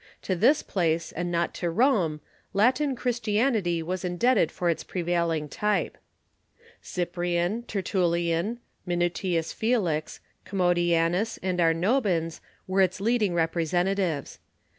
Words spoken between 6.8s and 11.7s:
Cyprian, Tertullian, Minutius Felix, Comraodianus, and